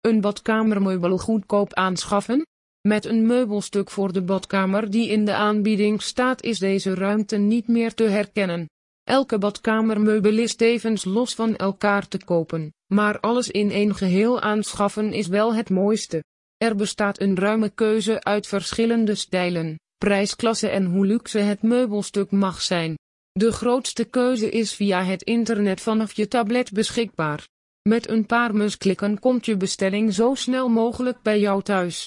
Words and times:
Een 0.00 0.20
badkamermeubel 0.20 1.18
goedkoop 1.18 1.74
aanschaffen? 1.74 2.46
Met 2.88 3.04
een 3.04 3.26
meubelstuk 3.26 3.90
voor 3.90 4.12
de 4.12 4.22
badkamer 4.22 4.90
die 4.90 5.08
in 5.08 5.24
de 5.24 5.34
aanbieding 5.34 6.02
staat 6.02 6.42
is 6.42 6.58
deze 6.58 6.94
ruimte 6.94 7.36
niet 7.36 7.68
meer 7.68 7.94
te 7.94 8.04
herkennen. 8.04 8.68
Elke 9.04 9.38
badkamermeubel 9.38 10.38
is 10.38 10.54
tevens 10.54 11.04
los 11.04 11.34
van 11.34 11.56
elkaar 11.56 12.08
te 12.08 12.24
kopen, 12.24 12.72
maar 12.86 13.20
alles 13.20 13.50
in 13.50 13.70
één 13.70 13.94
geheel 13.94 14.40
aanschaffen 14.40 15.12
is 15.12 15.26
wel 15.26 15.54
het 15.54 15.70
mooiste. 15.70 16.24
Er 16.56 16.76
bestaat 16.76 17.20
een 17.20 17.36
ruime 17.36 17.68
keuze 17.68 18.22
uit 18.22 18.46
verschillende 18.46 19.14
stijlen, 19.14 19.78
prijsklasse 19.98 20.68
en 20.68 20.84
hoe 20.84 21.06
luxe 21.06 21.38
het 21.38 21.62
meubelstuk 21.62 22.30
mag 22.30 22.62
zijn. 22.62 22.94
De 23.32 23.52
grootste 23.52 24.04
keuze 24.04 24.50
is 24.50 24.74
via 24.74 25.02
het 25.04 25.22
internet 25.22 25.80
vanaf 25.80 26.12
je 26.12 26.28
tablet 26.28 26.72
beschikbaar. 26.72 27.48
Met 27.88 28.08
een 28.08 28.26
paar 28.26 28.54
musklikken 28.54 29.18
komt 29.18 29.46
je 29.46 29.56
bestelling 29.56 30.14
zo 30.14 30.34
snel 30.34 30.68
mogelijk 30.68 31.22
bij 31.22 31.40
jou 31.40 31.62
thuis. 31.62 31.98